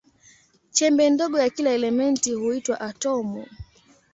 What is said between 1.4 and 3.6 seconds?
kila elementi huitwa atomu.